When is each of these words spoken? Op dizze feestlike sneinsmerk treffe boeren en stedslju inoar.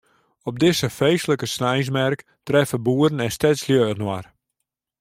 Op 0.43 0.59
dizze 0.59 0.89
feestlike 0.89 1.45
sneinsmerk 1.45 2.25
treffe 2.43 2.79
boeren 2.85 3.19
en 3.25 3.31
stedslju 3.37 3.81
inoar. 3.93 4.25